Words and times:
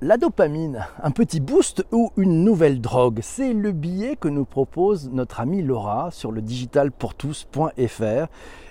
La 0.00 0.16
dopamine, 0.16 0.86
un 1.02 1.10
petit 1.10 1.40
boost 1.40 1.84
ou 1.90 2.12
une 2.16 2.44
nouvelle 2.44 2.80
drogue, 2.80 3.18
c'est 3.20 3.52
le 3.52 3.72
billet 3.72 4.14
que 4.14 4.28
nous 4.28 4.44
propose 4.44 5.10
notre 5.10 5.40
amie 5.40 5.60
Laura 5.60 6.12
sur 6.12 6.30
le 6.30 6.40
digitalpourtous.fr 6.40 8.28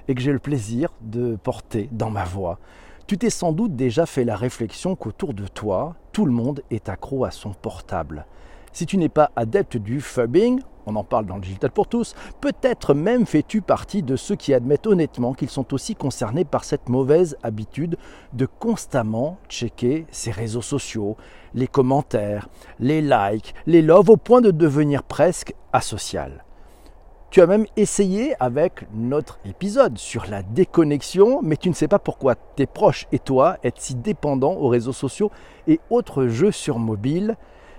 et 0.07 0.15
que 0.15 0.21
j'ai 0.21 0.31
le 0.31 0.39
plaisir 0.39 0.93
de 1.01 1.35
porter 1.35 1.89
dans 1.91 2.09
ma 2.09 2.23
voix. 2.23 2.59
Tu 3.07 3.17
t'es 3.17 3.29
sans 3.29 3.51
doute 3.51 3.75
déjà 3.75 4.05
fait 4.05 4.23
la 4.23 4.37
réflexion 4.37 4.95
qu'autour 4.95 5.33
de 5.33 5.47
toi, 5.47 5.97
tout 6.13 6.25
le 6.25 6.31
monde 6.31 6.61
est 6.71 6.87
accro 6.87 7.25
à 7.25 7.31
son 7.31 7.51
portable. 7.51 8.25
Si 8.77 8.85
tu 8.85 8.97
n'es 8.99 9.09
pas 9.09 9.31
adepte 9.35 9.75
du 9.75 10.01
fubbing, 10.01 10.59
on 10.85 10.95
en 10.97 11.03
parle 11.03 11.25
dans 11.25 11.37
le 11.37 11.41
Digital 11.41 11.71
pour 11.71 11.87
tous, 11.87 12.13
peut-être 12.41 12.93
même 12.93 13.25
fais-tu 13.25 13.61
partie 13.61 14.03
de 14.03 14.15
ceux 14.15 14.35
qui 14.35 14.53
admettent 14.53 14.85
honnêtement 14.85 15.33
qu'ils 15.33 15.49
sont 15.49 15.73
aussi 15.73 15.95
concernés 15.95 16.45
par 16.45 16.63
cette 16.63 16.87
mauvaise 16.87 17.37
habitude 17.41 17.97
de 18.33 18.45
constamment 18.45 19.39
checker 19.49 20.05
ses 20.11 20.29
réseaux 20.29 20.61
sociaux, 20.61 21.17
les 21.55 21.65
commentaires, 21.65 22.49
les 22.79 23.01
likes, 23.01 23.55
les 23.65 23.81
loves, 23.81 24.11
au 24.11 24.15
point 24.15 24.41
de 24.41 24.51
devenir 24.51 25.01
presque 25.01 25.55
asocial. 25.73 26.43
Tu 27.31 27.41
as 27.41 27.47
même 27.47 27.65
essayé 27.77 28.35
avec 28.39 28.85
notre 28.93 29.39
épisode 29.43 29.97
sur 29.97 30.27
la 30.27 30.43
déconnexion, 30.43 31.41
mais 31.41 31.57
tu 31.57 31.69
ne 31.69 31.73
sais 31.73 31.87
pas 31.87 31.97
pourquoi 31.97 32.35
tes 32.35 32.67
proches 32.67 33.07
et 33.11 33.17
toi 33.17 33.57
êtes 33.63 33.81
si 33.81 33.95
dépendants 33.95 34.53
aux 34.53 34.67
réseaux 34.67 34.93
sociaux 34.93 35.31
et 35.67 35.79
autres 35.89 36.27
jeux 36.27 36.51
sur 36.51 36.77
mobile 36.77 37.37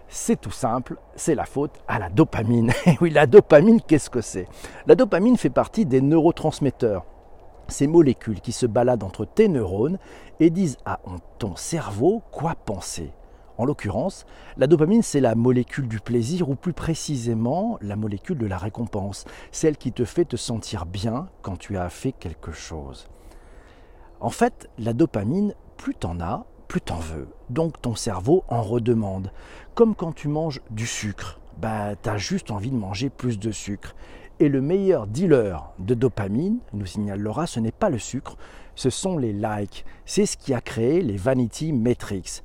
c'est 0.09 0.41
tout 0.41 0.51
simple, 0.51 0.97
c'est 1.17 1.35
la 1.35 1.45
faute 1.45 1.81
à 1.87 1.99
la 1.99 2.09
dopamine. 2.09 2.73
oui, 3.01 3.11
la 3.11 3.27
dopamine, 3.27 3.81
qu'est-ce 3.81 4.11
que 4.11 4.21
c'est? 4.21 4.49
La 4.87 4.95
dopamine 4.95 5.37
fait 5.37 5.51
partie 5.51 5.85
des 5.85 6.01
neurotransmetteurs. 6.01 7.05
Ces 7.69 7.87
molécules 7.87 8.41
qui 8.41 8.53
se 8.53 8.67
baladent 8.67 9.05
entre 9.05 9.27
tes 9.27 9.49
neurones 9.49 9.99
et 10.41 10.49
disent 10.49 10.79
à 10.87 11.01
ton 11.39 11.57
cerveau 11.57 12.23
quoi 12.33 12.55
penser. 12.55 13.13
En 13.59 13.65
l'occurrence, 13.65 14.25
la 14.57 14.69
dopamine, 14.69 15.03
c'est 15.03 15.21
la 15.21 15.35
molécule 15.35 15.89
du 15.89 15.99
plaisir, 15.99 16.49
ou 16.49 16.55
plus 16.55 16.73
précisément 16.73 17.77
la 17.83 17.97
molécule 17.97 18.39
de 18.39 18.47
la 18.47 18.57
récompense, 18.57 19.25
celle 19.51 19.77
qui 19.77 19.93
te 19.93 20.05
fait 20.05 20.25
te 20.25 20.37
sentir 20.37 20.87
bien 20.87 21.29
quand 21.43 21.59
tu 21.59 21.77
as 21.77 21.89
fait 21.91 22.13
quelque 22.13 22.53
chose. 22.53 23.09
En 24.21 24.31
fait, 24.31 24.71
la 24.79 24.93
dopamine, 24.93 25.55
plus 25.77 25.95
t'en 25.95 26.21
as, 26.21 26.47
plus 26.69 26.81
t'en 26.81 26.99
veux. 26.99 27.29
Donc 27.51 27.81
ton 27.81 27.95
cerveau 27.95 28.45
en 28.49 28.63
redemande. 28.63 29.33
Comme 29.75 29.95
quand 29.95 30.13
tu 30.13 30.29
manges 30.29 30.61
du 30.71 30.87
sucre, 30.87 31.41
bah, 31.61 31.97
tu 32.01 32.09
as 32.09 32.19
juste 32.19 32.51
envie 32.51 32.71
de 32.71 32.77
manger 32.77 33.11
plus 33.11 33.39
de 33.39 33.51
sucre. 33.51 33.95
Et 34.39 34.49
le 34.49 34.61
meilleur 34.61 35.07
dealer 35.09 35.73
de 35.81 35.95
dopamine, 35.95 36.59
nous 36.73 36.87
signale 36.87 37.21
Laura, 37.21 37.47
ce 37.47 37.59
n'est 37.59 37.73
pas 37.73 37.91
le 37.91 37.99
sucre, 37.99 38.37
ce 38.77 38.91
sont 38.91 39.19
les 39.19 39.33
likes. 39.33 39.85
C'est 40.05 40.27
ce 40.27 40.37
qui 40.37 40.55
a 40.55 40.61
créé 40.61 41.01
les 41.03 41.17
vanity 41.17 41.73
metrics. 41.73 42.45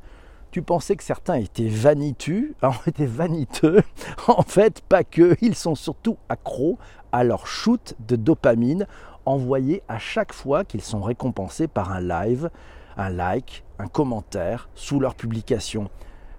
Tu 0.49 0.61
pensais 0.61 0.95
que 0.95 1.03
certains 1.03 1.35
étaient 1.35 1.67
vanitus, 1.67 2.53
étaient 2.87 3.05
vaniteux. 3.05 3.83
En 4.27 4.43
fait, 4.43 4.81
pas 4.81 5.03
que. 5.03 5.35
Ils 5.41 5.55
sont 5.55 5.75
surtout 5.75 6.17
accros 6.29 6.77
à 7.11 7.23
leur 7.23 7.45
shoot 7.45 7.95
de 8.07 8.15
dopamine 8.15 8.87
envoyé 9.25 9.83
à 9.87 9.99
chaque 9.99 10.33
fois 10.33 10.63
qu'ils 10.63 10.81
sont 10.81 11.01
récompensés 11.01 11.67
par 11.67 11.91
un 11.91 12.01
live, 12.01 12.49
un 12.97 13.09
like, 13.09 13.63
un 13.79 13.87
commentaire 13.87 14.69
sous 14.75 14.99
leur 14.99 15.15
publication. 15.15 15.89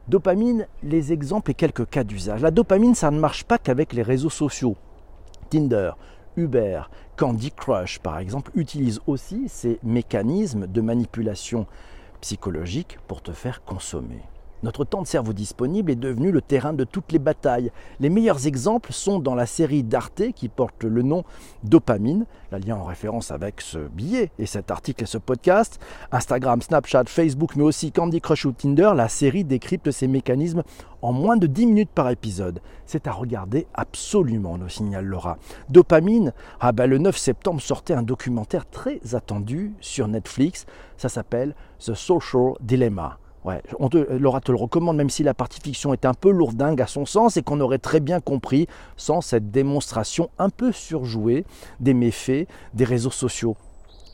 Dopamine, 0.08 0.66
les 0.82 1.12
exemples 1.12 1.50
et 1.52 1.54
quelques 1.54 1.88
cas 1.88 2.04
d'usage. 2.04 2.42
La 2.42 2.50
dopamine, 2.50 2.94
ça 2.94 3.10
ne 3.10 3.18
marche 3.18 3.44
pas 3.44 3.58
qu'avec 3.58 3.92
les 3.92 4.02
réseaux 4.02 4.30
sociaux. 4.30 4.76
Tinder, 5.50 5.92
Uber, 6.36 6.82
Candy 7.16 7.50
Crush, 7.52 7.98
par 8.00 8.18
exemple, 8.18 8.50
utilisent 8.54 9.00
aussi 9.06 9.48
ces 9.48 9.78
mécanismes 9.82 10.66
de 10.66 10.80
manipulation 10.80 11.66
psychologique 12.20 12.98
pour 13.06 13.22
te 13.22 13.32
faire 13.32 13.64
consommer. 13.64 14.22
Notre 14.64 14.86
temps 14.86 15.02
de 15.02 15.06
cerveau 15.06 15.34
disponible 15.34 15.90
est 15.90 15.94
devenu 15.94 16.32
le 16.32 16.40
terrain 16.40 16.72
de 16.72 16.84
toutes 16.84 17.12
les 17.12 17.18
batailles. 17.18 17.70
Les 18.00 18.08
meilleurs 18.08 18.46
exemples 18.46 18.94
sont 18.94 19.18
dans 19.18 19.34
la 19.34 19.44
série 19.44 19.82
d'Arte 19.82 20.32
qui 20.34 20.48
porte 20.48 20.84
le 20.84 21.02
nom 21.02 21.22
Dopamine, 21.64 22.24
la 22.50 22.58
lien 22.58 22.76
en 22.76 22.84
référence 22.84 23.30
avec 23.30 23.60
ce 23.60 23.76
billet 23.76 24.30
et 24.38 24.46
cet 24.46 24.70
article 24.70 25.04
et 25.04 25.06
ce 25.06 25.18
podcast. 25.18 25.78
Instagram, 26.12 26.62
Snapchat, 26.62 27.04
Facebook, 27.08 27.56
mais 27.56 27.62
aussi 27.62 27.92
Candy 27.92 28.22
Crush 28.22 28.46
ou 28.46 28.52
Tinder, 28.52 28.92
la 28.96 29.10
série 29.10 29.44
décrypte 29.44 29.90
ces 29.90 30.08
mécanismes 30.08 30.62
en 31.02 31.12
moins 31.12 31.36
de 31.36 31.46
10 31.46 31.66
minutes 31.66 31.92
par 31.94 32.08
épisode. 32.08 32.60
C'est 32.86 33.06
à 33.06 33.12
regarder 33.12 33.66
absolument, 33.74 34.56
nous 34.56 34.70
signale 34.70 35.04
Laura. 35.04 35.36
Dopamine, 35.68 36.32
ah 36.60 36.72
ben 36.72 36.86
le 36.86 36.96
9 36.96 37.14
septembre 37.14 37.60
sortait 37.60 37.92
un 37.92 38.02
documentaire 38.02 38.64
très 38.64 39.14
attendu 39.14 39.74
sur 39.80 40.08
Netflix. 40.08 40.64
Ça 40.96 41.10
s'appelle 41.10 41.54
The 41.80 41.92
Social 41.92 42.54
Dilemma. 42.62 43.18
Ouais, 43.44 43.60
te, 43.90 44.12
Laura 44.14 44.40
te 44.40 44.50
le 44.50 44.56
recommande, 44.56 44.96
même 44.96 45.10
si 45.10 45.22
la 45.22 45.34
partie 45.34 45.60
fiction 45.60 45.92
est 45.92 46.06
un 46.06 46.14
peu 46.14 46.30
lourdingue 46.30 46.80
à 46.80 46.86
son 46.86 47.04
sens 47.04 47.36
et 47.36 47.42
qu'on 47.42 47.60
aurait 47.60 47.78
très 47.78 48.00
bien 48.00 48.20
compris 48.20 48.66
sans 48.96 49.20
cette 49.20 49.50
démonstration 49.50 50.30
un 50.38 50.48
peu 50.48 50.72
surjouée 50.72 51.44
des 51.78 51.92
méfaits 51.92 52.48
des 52.72 52.84
réseaux 52.84 53.10
sociaux. 53.10 53.56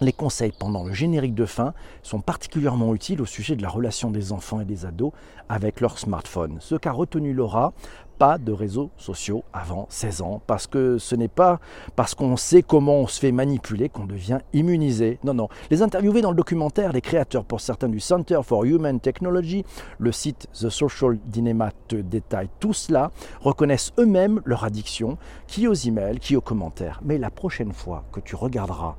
Les 0.02 0.14
conseils 0.14 0.52
pendant 0.58 0.82
le 0.82 0.94
générique 0.94 1.34
de 1.34 1.44
fin 1.44 1.74
sont 2.02 2.20
particulièrement 2.20 2.94
utiles 2.94 3.20
au 3.20 3.26
sujet 3.26 3.54
de 3.54 3.60
la 3.60 3.68
relation 3.68 4.10
des 4.10 4.32
enfants 4.32 4.58
et 4.62 4.64
des 4.64 4.86
ados 4.86 5.12
avec 5.50 5.82
leur 5.82 5.98
smartphone. 5.98 6.56
Ce 6.60 6.74
qu'a 6.74 6.92
retenu 6.92 7.34
Laura, 7.34 7.74
pas 8.18 8.38
de 8.38 8.50
réseaux 8.50 8.90
sociaux 8.96 9.44
avant 9.52 9.86
16 9.90 10.22
ans, 10.22 10.40
parce 10.46 10.66
que 10.66 10.96
ce 10.96 11.14
n'est 11.14 11.28
pas 11.28 11.60
parce 11.96 12.14
qu'on 12.14 12.38
sait 12.38 12.62
comment 12.62 12.96
on 13.00 13.06
se 13.06 13.20
fait 13.20 13.30
manipuler 13.30 13.90
qu'on 13.90 14.06
devient 14.06 14.38
immunisé. 14.54 15.18
Non, 15.22 15.34
non. 15.34 15.48
Les 15.70 15.82
interviewés 15.82 16.22
dans 16.22 16.30
le 16.30 16.36
documentaire, 16.36 16.92
les 16.92 17.02
créateurs 17.02 17.44
pour 17.44 17.60
certains 17.60 17.90
du 17.90 18.00
Center 18.00 18.40
for 18.42 18.64
Human 18.64 19.00
Technology, 19.00 19.66
le 19.98 20.12
site 20.12 20.48
The 20.54 20.70
Social 20.70 21.18
Dilemma 21.26 21.72
te 21.88 21.96
détaille 21.96 22.48
tout 22.58 22.72
cela, 22.72 23.10
reconnaissent 23.42 23.92
eux-mêmes 23.98 24.40
leur 24.46 24.64
addiction, 24.64 25.18
qui 25.46 25.68
aux 25.68 25.74
emails, 25.74 26.20
qui 26.20 26.36
aux 26.36 26.40
commentaires. 26.40 27.00
Mais 27.04 27.18
la 27.18 27.30
prochaine 27.30 27.74
fois 27.74 28.04
que 28.12 28.20
tu 28.20 28.34
regarderas 28.34 28.96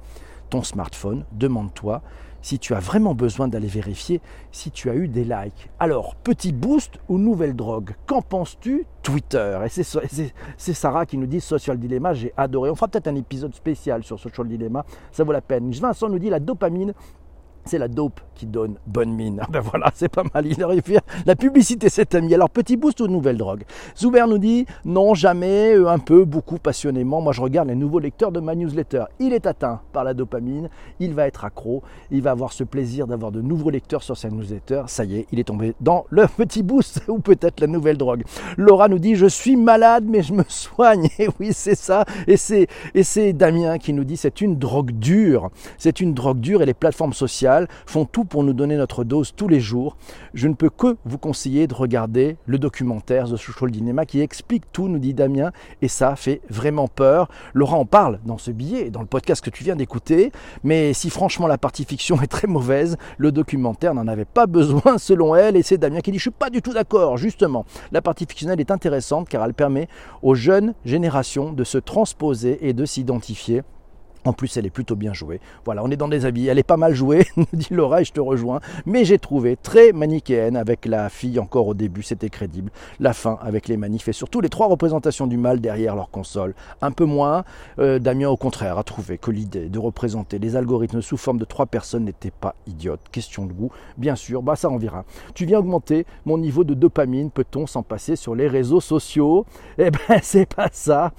ton 0.51 0.62
smartphone, 0.63 1.25
demande-toi 1.31 2.01
si 2.41 2.59
tu 2.59 2.73
as 2.73 2.79
vraiment 2.79 3.16
besoin 3.16 3.47
d'aller 3.47 3.67
vérifier 3.67 4.19
si 4.51 4.69
tu 4.69 4.89
as 4.89 4.95
eu 4.95 5.07
des 5.07 5.23
likes. 5.23 5.69
Alors, 5.79 6.16
petit 6.16 6.51
boost 6.51 7.00
ou 7.07 7.17
nouvelle 7.17 7.56
drogue? 7.56 7.91
Qu'en 8.06 8.22
penses-tu? 8.22 8.85
Twitter. 9.01 9.59
Et 9.66 9.84
c'est 10.57 10.73
Sarah 10.73 11.06
qui 11.06 11.17
nous 11.17 11.28
dit 11.28 11.39
Social 11.39 11.79
Dilemma, 11.79 12.13
j'ai 12.13 12.34
adoré. 12.35 12.69
On 12.69 12.75
fera 12.75 12.88
peut-être 12.88 13.07
un 13.07 13.16
épisode 13.16 13.56
spécial 13.56 14.03
sur 14.03 14.19
Social 14.19 14.47
Dilemma, 14.47 14.85
ça 15.12 15.23
vaut 15.23 15.31
la 15.31 15.41
peine. 15.41 15.72
Vincent 15.72 16.09
nous 16.09 16.19
dit 16.19 16.29
la 16.29 16.39
dopamine 16.39 16.94
c'est 17.63 17.78
la 17.78 17.88
dope 17.88 18.19
qui 18.41 18.47
donne 18.47 18.78
bonne 18.88 19.13
mine. 19.13 19.40
Ah 19.44 19.47
ben 19.52 19.59
voilà, 19.59 19.91
c'est 19.94 20.09
pas 20.09 20.24
mal. 20.34 20.47
Il 20.47 20.63
arrive 20.63 20.81
la 21.28 21.35
publicité, 21.35 21.90
cet 21.90 22.16
ami. 22.16 22.34
Alors, 22.34 22.50
petit 22.50 22.75
boost 22.75 23.00
ou 23.00 23.07
nouvelle 23.07 23.38
drogue 23.38 23.63
Zuber 23.96 24.25
nous 24.28 24.40
dit 24.40 24.66
non, 24.84 25.13
jamais, 25.13 25.75
euh, 25.75 25.88
un 25.88 26.00
peu, 26.00 26.25
beaucoup, 26.25 26.57
passionnément. 26.57 27.22
Moi, 27.22 27.34
je 27.34 27.41
regarde 27.41 27.68
les 27.68 27.75
nouveaux 27.75 28.00
lecteurs 28.00 28.31
de 28.31 28.40
ma 28.40 28.56
newsletter. 28.56 29.03
Il 29.19 29.31
est 29.34 29.46
atteint 29.46 29.81
par 29.94 30.03
la 30.03 30.16
dopamine. 30.16 30.69
Il 31.00 31.13
va 31.13 31.28
être 31.28 31.46
accro. 31.46 31.84
Il 32.09 32.24
va 32.24 32.31
avoir 32.31 32.51
ce 32.51 32.63
plaisir 32.63 33.06
d'avoir 33.06 33.31
de 33.31 33.41
nouveaux 33.41 33.69
lecteurs 33.69 34.01
sur 34.01 34.18
sa 34.18 34.31
newsletter. 34.31 34.84
Ça 34.88 35.06
y 35.06 35.19
est, 35.19 35.28
il 35.31 35.40
est 35.40 35.44
tombé 35.44 35.75
dans 35.80 36.06
le 36.09 36.25
petit 36.38 36.63
boost 36.63 37.03
ou 37.07 37.19
peut-être 37.19 37.59
la 37.59 37.68
nouvelle 37.68 37.97
drogue. 37.97 38.24
Laura 38.57 38.88
nous 38.88 38.97
dit 38.97 39.13
je 39.13 39.28
suis 39.28 39.56
malade, 39.56 40.06
mais 40.07 40.24
je 40.24 40.34
me 40.34 40.44
soigne. 40.47 41.09
Et 41.19 41.30
oui, 41.40 41.51
c'est 41.53 41.75
ça. 41.75 42.06
Et 42.25 42.38
c'est, 42.38 42.66
et 42.96 43.03
c'est 43.03 43.34
Damien 43.34 43.78
qui 43.78 43.94
nous 43.94 44.03
dit 44.03 44.18
c'est 44.18 44.41
une 44.41 44.57
drogue 44.57 44.94
dure. 44.94 45.51
C'est 45.78 46.00
une 46.00 46.16
drogue 46.16 46.40
dure 46.40 46.63
et 46.63 46.66
les 46.66 46.74
plateformes 46.74 47.13
sociales 47.13 47.68
font 47.85 48.06
tout 48.06 48.25
pour 48.31 48.44
nous 48.46 48.53
donner 48.53 48.78
notre 48.78 49.03
dose 49.03 49.34
tous 49.36 49.50
les 49.50 49.59
jours. 49.59 49.97
Je 50.34 50.47
ne 50.47 50.53
peux 50.53 50.69
que 50.69 50.96
vous 51.03 51.18
conseiller 51.18 51.68
de 51.68 51.75
regarder 51.75 52.38
le 52.46 52.58
documentaire 52.58 53.25
The 53.25 53.36
Social 53.36 53.69
Dilemma 53.69 54.06
qui 54.06 54.22
explique 54.22 54.72
tout, 54.72 54.88
nous 54.88 55.00
dit 55.00 55.14
Damien, 55.14 55.52
et 55.81 55.90
ça 55.90 56.16
fait 56.16 56.42
vraiment 56.50 56.88
peur. 56.88 57.28
Laura 57.53 57.75
en 57.75 57.86
parle 57.86 58.19
dans 58.25 58.38
ce 58.38 58.50
billet, 58.52 58.90
dans 58.90 59.02
le 59.02 59.06
podcast 59.06 59.44
que 59.44 59.50
tu 59.50 59.66
viens 59.66 59.75
d'écouter, 59.75 60.31
mais 60.64 60.94
si 60.94 61.09
franchement 61.09 61.46
la 61.46 61.58
partie 61.58 61.84
fiction 61.84 62.22
est 62.22 62.28
très 62.28 62.47
mauvaise, 62.47 62.96
le 63.18 63.34
documentaire 63.34 63.94
n'en 63.94 64.08
avait 64.08 64.24
pas 64.24 64.48
besoin 64.48 64.98
selon 64.98 65.36
elle, 65.36 65.58
et 65.58 65.62
c'est 65.62 65.78
Damien 65.78 66.00
qui 66.00 66.12
dit 66.12 66.18
je 66.18 66.24
suis 66.24 66.31
pas 66.31 66.50
du 66.50 66.62
tout 66.62 66.74
d'accord, 66.74 67.18
justement. 67.18 67.66
La 67.92 68.01
partie 68.01 68.25
fictionnelle 68.25 68.62
est 68.62 68.72
intéressante 68.72 69.27
car 69.27 69.44
elle 69.44 69.54
permet 69.54 69.89
aux 70.22 70.36
jeunes 70.36 70.74
générations 70.86 71.51
de 71.51 71.66
se 71.66 71.77
transposer 71.77 72.66
et 72.66 72.72
de 72.72 72.86
s'identifier 72.86 73.63
en 74.25 74.33
plus, 74.33 74.56
elle 74.57 74.65
est 74.65 74.71
plutôt 74.71 74.95
bien 74.95 75.13
jouée. 75.13 75.39
Voilà, 75.65 75.83
on 75.83 75.89
est 75.89 75.97
dans 75.97 76.07
des 76.07 76.25
habits. 76.25 76.47
Elle 76.47 76.59
est 76.59 76.63
pas 76.63 76.77
mal 76.77 76.94
jouée, 76.94 77.25
dit 77.53 77.68
Laura, 77.71 78.01
et 78.01 78.06
je 78.06 78.12
te 78.12 78.19
rejoins. 78.19 78.59
Mais 78.85 79.06
j'ai 79.06 79.18
trouvé 79.18 79.57
très 79.57 79.91
manichéenne 79.91 80.56
avec 80.56 80.85
la 80.85 81.09
fille 81.09 81.39
encore 81.39 81.68
au 81.68 81.73
début, 81.73 82.03
c'était 82.03 82.29
crédible. 82.29 82.71
La 83.00 83.13
fin 83.13 83.38
avec 83.41 83.68
les 83.68 83.77
manifs 83.77 84.07
et 84.07 84.13
surtout 84.13 84.41
les 84.41 84.50
trois 84.50 84.68
représentations 84.68 85.27
du 85.27 85.38
mal 85.38 85.59
derrière 85.59 85.95
leur 85.95 86.09
console. 86.09 86.53
Un 86.81 86.91
peu 86.91 87.06
moins, 87.06 87.44
euh, 87.79 88.00
Damien 88.00 88.29
au 88.29 88.38
contraire 88.38 88.77
a 88.77 88.83
trouvé 88.83 89.18
que 89.18 89.31
l'idée 89.31 89.69
de 89.69 89.79
représenter 89.79 90.39
les 90.39 90.56
algorithmes 90.56 91.01
sous 91.01 91.17
forme 91.17 91.38
de 91.38 91.45
trois 91.45 91.65
personnes 91.65 92.06
n'était 92.06 92.31
pas 92.31 92.56
idiote. 92.67 93.01
Question 93.12 93.45
de 93.45 93.53
goût, 93.53 93.71
bien 93.97 94.15
sûr, 94.15 94.41
bah 94.41 94.56
ça 94.56 94.69
en 94.69 94.77
verra. 94.77 95.06
Tu 95.33 95.45
viens 95.45 95.59
augmenter 95.59 96.06
mon 96.25 96.38
niveau 96.38 96.63
de 96.63 96.74
dopamine, 96.74 97.31
peut-on 97.31 97.67
s'en 97.67 97.83
passer 97.83 98.15
sur 98.15 98.35
les 98.35 98.47
réseaux 98.47 98.81
sociaux? 98.81 99.45
Eh 99.77 99.91
ben 99.91 100.19
c'est 100.21 100.51
pas 100.53 100.69
ça. 100.71 101.12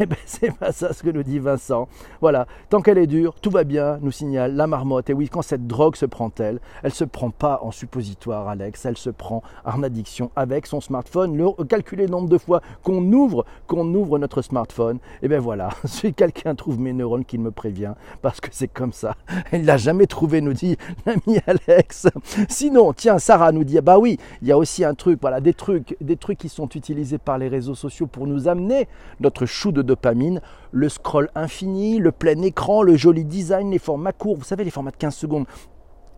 Eh 0.00 0.06
ben 0.06 0.18
c'est 0.26 0.56
pas 0.56 0.72
ça 0.72 0.92
ce 0.92 1.02
que 1.02 1.10
nous 1.10 1.22
dit 1.22 1.38
Vincent. 1.38 1.88
Voilà, 2.20 2.45
tant 2.68 2.80
qu'elle 2.80 2.98
est 2.98 3.06
dure, 3.06 3.34
tout 3.40 3.50
va 3.50 3.64
bien, 3.64 3.98
nous 4.02 4.10
signale 4.10 4.54
la 4.54 4.66
marmotte. 4.66 5.10
Et 5.10 5.12
oui, 5.12 5.28
quand 5.28 5.42
cette 5.42 5.66
drogue 5.66 5.96
se 5.96 6.06
prend-elle, 6.06 6.60
elle 6.82 6.92
se 6.92 7.04
prend 7.04 7.30
pas 7.30 7.60
en 7.62 7.70
suppositoire, 7.70 8.48
Alex, 8.48 8.84
elle 8.86 8.96
se 8.96 9.10
prend 9.10 9.42
en 9.64 9.82
addiction 9.82 10.30
avec 10.36 10.66
son 10.66 10.80
smartphone. 10.80 11.36
Le, 11.36 11.64
calculer 11.64 12.06
le 12.06 12.10
nombre 12.10 12.28
de 12.28 12.38
fois 12.38 12.60
qu'on 12.82 13.12
ouvre, 13.12 13.44
qu'on 13.66 13.86
ouvre 13.94 14.18
notre 14.18 14.42
smartphone, 14.42 14.98
et 15.22 15.28
bien 15.28 15.40
voilà, 15.40 15.70
si 15.84 16.12
quelqu'un 16.12 16.54
trouve 16.54 16.78
mes 16.78 16.92
neurones, 16.92 17.24
qu'il 17.24 17.40
me 17.40 17.50
prévient, 17.50 17.92
parce 18.22 18.40
que 18.40 18.48
c'est 18.50 18.68
comme 18.68 18.92
ça. 18.92 19.16
Il 19.52 19.64
l'a 19.64 19.76
jamais 19.76 20.06
trouvé, 20.06 20.40
nous 20.40 20.52
dit 20.52 20.76
l'ami 21.04 21.38
Alex. 21.46 22.08
Sinon, 22.48 22.92
tiens, 22.92 23.18
Sarah 23.18 23.52
nous 23.52 23.64
dit, 23.64 23.78
ah 23.78 23.82
bah 23.82 23.98
oui, 23.98 24.18
il 24.42 24.48
y 24.48 24.52
a 24.52 24.58
aussi 24.58 24.84
un 24.84 24.94
truc, 24.94 25.18
voilà, 25.20 25.40
des 25.40 25.54
trucs, 25.54 25.96
des 26.00 26.16
trucs 26.16 26.38
qui 26.38 26.48
sont 26.48 26.68
utilisés 26.68 27.18
par 27.18 27.38
les 27.38 27.48
réseaux 27.48 27.74
sociaux 27.74 28.06
pour 28.06 28.26
nous 28.26 28.48
amener 28.48 28.88
notre 29.20 29.46
chou 29.46 29.72
de 29.72 29.82
dopamine, 29.82 30.40
le 30.72 30.88
scroll 30.88 31.30
infini, 31.34 31.98
le 31.98 32.12
plein 32.12 32.40
écran, 32.42 32.82
le 32.82 32.96
joli 32.96 33.24
design, 33.24 33.70
les 33.70 33.78
formats 33.78 34.12
courts, 34.12 34.36
vous 34.36 34.44
savez, 34.44 34.64
les 34.64 34.70
formats 34.70 34.90
de 34.90 34.96
15 34.96 35.14
secondes 35.14 35.46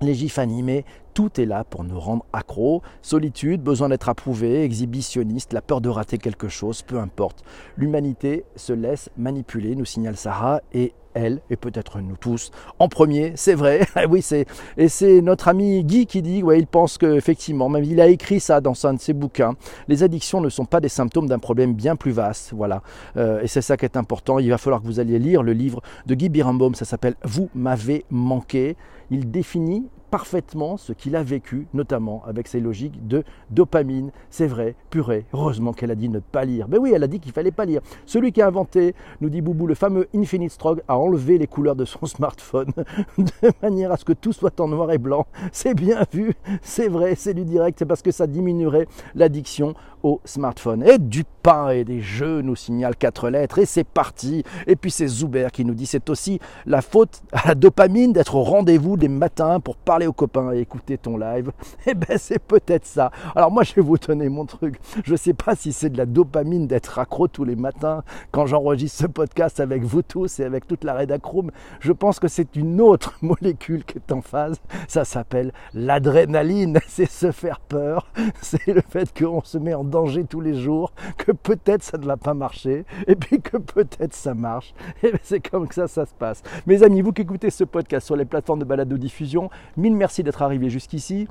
les 0.01 0.15
gifs 0.15 0.39
animés, 0.39 0.85
tout 1.19 1.41
est 1.41 1.47
là 1.47 1.65
pour 1.65 1.83
nous 1.83 1.99
rendre 1.99 2.25
accros. 2.33 2.81
Solitude, 3.03 3.61
besoin 3.61 3.89
d'être 3.89 4.09
approuvé, 4.09 4.63
exhibitionniste, 4.63 5.53
la 5.53 5.61
peur 5.61 5.81
de 5.81 5.89
rater 5.89 6.17
quelque 6.17 6.47
chose, 6.47 6.83
peu 6.83 6.97
importe. 7.01 7.43
L'humanité 7.77 8.45
se 8.55 8.73
laisse 8.73 9.11
manipuler, 9.17 9.75
nous 9.75 9.85
signale 9.85 10.17
Sarah, 10.17 10.61
et 10.73 10.93
elle, 11.15 11.41
et 11.51 11.57
peut-être 11.57 12.01
nous 12.01 12.17
tous, 12.17 12.53
en 12.79 12.89
premier, 12.89 13.33
c'est 13.35 13.57
vrai. 13.57 13.81
Ah 13.97 14.05
oui, 14.09 14.23
c'est 14.23 14.47
et 14.77 14.89
c'est 14.89 15.21
notre 15.21 15.49
ami 15.49 15.83
Guy 15.83 16.07
qui 16.07 16.23
dit, 16.23 16.41
ouais, 16.45 16.61
il 16.61 16.69
pense 16.69 16.99
que 16.99 17.17
effectivement, 17.17 17.69
même 17.69 17.83
il 17.83 18.01
a 18.01 18.07
écrit 18.07 18.39
ça 18.39 18.61
dans 18.61 18.87
un 18.87 18.95
de 18.95 19.01
ses 19.01 19.13
bouquins. 19.13 19.57
Les 19.89 20.05
addictions 20.05 20.41
ne 20.41 20.49
sont 20.49 20.67
pas 20.67 20.79
des 20.79 20.89
symptômes 20.89 21.27
d'un 21.27 21.41
problème 21.41 21.75
bien 21.75 21.97
plus 21.97 22.13
vaste, 22.13 22.53
voilà. 22.55 22.81
Euh, 23.17 23.41
et 23.43 23.49
c'est 23.49 23.63
ça 23.63 23.77
qui 23.77 23.85
est 23.87 23.97
important. 23.97 24.39
Il 24.39 24.51
va 24.51 24.59
falloir 24.59 24.81
que 24.81 24.87
vous 24.87 25.01
alliez 25.01 25.19
lire 25.19 25.43
le 25.43 25.53
livre 25.53 25.83
de 26.07 26.15
Guy 26.15 26.29
Birambaum. 26.29 26.77
Ça 26.77 26.85
s'appelle 26.85 27.17
Vous 27.25 27.51
m'avez 27.57 28.05
manqué. 28.09 28.77
Il 29.11 29.33
définit 29.33 29.89
parfaitement 30.11 30.77
ce 30.77 30.93
qu'il 30.93 31.17
a 31.17 31.23
vécu, 31.23 31.67
notamment 31.75 32.23
avec 32.27 32.49
ses 32.49 32.61
logiques 32.61 33.07
de 33.07 33.25
dopamine. 33.51 34.11
C'est 34.31 34.47
vrai, 34.47 34.75
purée, 34.91 35.27
heureusement 35.33 35.73
qu'elle 35.73 35.91
a 35.91 35.95
dit 35.95 36.09
ne 36.09 36.19
pas 36.19 36.45
lire. 36.45 36.67
Mais 36.69 36.79
oui, 36.79 36.93
elle 36.95 37.03
a 37.03 37.07
dit 37.07 37.21
qu'il 37.21 37.33
fallait 37.33 37.51
pas 37.51 37.65
lire. 37.65 37.81
Celui 38.07 38.33
qui 38.33 38.43
a 38.43 38.47
inventé, 38.47 38.95
nous 39.21 39.31
dit 39.31 39.41
Boubou, 39.41 39.67
le 39.67 39.75
fameux 39.75 40.09
Infinite 40.15 40.53
Strog, 40.53 40.83
a 40.89 40.99
enlevé 40.99 41.39
les 41.39 41.47
couleurs 41.47 41.77
de 41.77 41.85
son 41.85 42.07
smartphone 42.07 42.73
de 43.19 43.53
manière 43.63 43.93
à 43.93 43.97
ce 43.97 44.05
que 44.05 44.13
tout 44.13 44.33
soit 44.33 44.59
en 44.61 44.69
noir 44.69 44.91
et 44.93 44.99
blanc. 44.99 45.27
C'est 45.53 45.75
bien 45.75 46.05
vu, 46.13 46.35
c'est 46.63 46.89
vrai, 46.89 47.15
c'est 47.15 47.35
du 47.35 47.45
direct, 47.45 47.79
c'est 47.79 47.87
parce 47.87 48.03
que 48.03 48.11
ça 48.11 48.27
diminuerait 48.27 48.89
l'addiction 49.15 49.75
au 50.03 50.21
smartphone. 50.25 50.83
Et 50.83 50.99
du 50.99 51.25
pain 51.43 51.71
et 51.71 51.85
des 51.85 52.01
jeux, 52.01 52.41
nous 52.43 52.57
signale 52.57 52.97
quatre 52.97 53.29
lettres, 53.31 53.59
et 53.59 53.67
c'est 53.67 53.85
parti. 53.85 54.45
Et 54.67 54.77
puis 54.77 54.91
c'est 54.91 55.07
Zuber 55.07 55.49
qui 55.53 55.65
nous 55.65 55.75
dit 55.75 55.87
c'est 55.87 56.11
aussi 56.11 56.41
la 56.67 56.83
faute 56.83 57.23
à 57.33 57.49
la 57.49 57.55
dopamine 57.55 58.13
d'être 58.13 58.35
au 58.35 58.43
rendez-vous 58.43 58.97
des 58.97 59.09
matins 59.09 59.61
pour 59.61 59.77
parler 59.77 60.07
aux 60.07 60.13
copains 60.13 60.53
et 60.53 60.61
écouter 60.61 60.99
ton 60.99 61.17
live. 61.17 61.51
Et 61.87 61.91
eh 61.91 61.95
ben 61.95 62.19
c'est 62.19 62.39
peut-être 62.39 62.87
ça. 62.87 63.11
Alors 63.35 63.51
moi 63.51 63.63
je 63.63 63.75
vais 63.75 63.83
vous 63.83 63.99
donner 63.99 64.29
mon 64.29 64.47
truc. 64.47 64.79
Je 65.05 65.15
sais 65.15 65.35
pas 65.35 65.55
si 65.55 65.73
c'est 65.73 65.91
de 65.91 65.99
la 65.99 66.07
dopamine 66.07 66.67
d'être 66.67 66.99
accro 66.99 67.29
tous 67.29 67.45
les 67.45 67.57
matins 67.57 68.03
quand 68.31 68.47
j'enregistre 68.47 69.03
ce 69.03 69.07
podcast 69.07 69.61
avec 69.61 69.85
vous 69.85 70.03
tous 70.03 70.41
et 70.41 70.45
avec 70.45 70.67
toute 70.67 70.85
la 70.85 70.95
rédacroom. 70.95 71.51
Je 71.81 71.93
pense 71.93 72.19
que 72.19 72.29
c'est 72.29 72.57
une 72.57 72.81
autre 72.81 73.19
molécule 73.23 73.85
qui 73.85 73.99
est 73.99 74.13
en 74.13 74.21
phase. 74.21 74.61
Ça 74.87 75.05
s'appelle 75.05 75.53
l'adrénaline. 75.75 76.79
C'est 76.89 77.11
se 77.11 77.31
faire 77.31 77.61
peur. 77.61 78.11
C'est 78.41 78.73
le 78.73 78.83
fait 78.89 79.17
qu'on 79.17 79.43
se 79.43 79.59
met 79.59 79.75
en 79.75 79.85
danger 79.89 80.25
tous 80.25 80.41
les 80.41 80.55
jours, 80.55 80.93
que 81.17 81.33
peut-être 81.33 81.83
ça 81.83 81.99
ne 81.99 82.05
va 82.05 82.17
pas 82.17 82.35
marcher, 82.35 82.85
et 83.07 83.17
puis 83.17 83.41
que 83.41 83.57
peut-être 83.57 84.15
ça 84.15 84.35
marche. 84.35 84.75
Et 85.03 85.13
c'est 85.23 85.41
comme 85.41 85.71
ça 85.71 85.89
ça 85.89 86.07
se 86.07 86.15
passe. 86.15 86.43
Mes 86.67 86.83
amis, 86.83 87.03
vous 87.03 87.13
qui 87.13 87.23
écoutez 87.23 87.51
ce 87.51 87.65
podcast 87.65 88.07
sur 88.07 88.17
les 88.17 88.25
plateformes 88.25 88.61
de 88.61 88.65
balado-diffusion, 88.65 89.51
mille 89.77 89.97
merci 89.97 90.23
d'être 90.23 90.43
arrivés 90.43 90.71
jusqu'ici. 90.71 91.29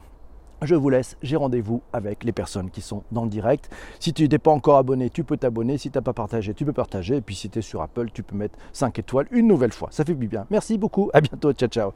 Je 0.63 0.74
vous 0.74 0.89
laisse, 0.89 1.18
j'ai 1.21 1.36
rendez-vous 1.36 1.83
avec 1.94 2.24
les 2.24 2.31
personnes 2.31 2.71
qui 2.71 2.81
sont 2.81 3.04
dans 3.12 3.24
le 3.24 3.30
direct. 3.30 3.69
Si 4.00 4.12
tu 4.12 4.27
n'es 4.27 4.39
pas 4.39 4.50
encore 4.50 4.77
abonné, 4.77 5.12
tu 5.12 5.24
peux 5.24 5.38
t'abonner. 5.38 5.77
Si 5.77 5.92
tu 5.92 5.98
n'as 5.98 6.01
pas 6.01 6.13
partagé, 6.13 6.56
tu 6.56 6.65
peux 6.65 6.74
partager. 6.74 7.18
Et 7.18 7.21
puis 7.21 7.36
si 7.36 7.48
tu 7.48 7.60
es 7.60 7.62
sur 7.62 7.83
Apple, 7.83 8.10
tu 8.12 8.24
peux 8.24 8.36
mettre 8.36 8.57
5 8.74 8.98
étoiles 8.98 9.27
une 9.30 9.48
nouvelle 9.48 9.71
fois. 9.71 9.89
Ça 9.92 10.03
fait 10.03 10.15
du 10.15 10.27
bien. 10.27 10.48
Merci 10.50 10.80
beaucoup. 10.80 11.12
À 11.13 11.21
bientôt. 11.21 11.53
Ciao, 11.53 11.69
ciao. 11.69 11.92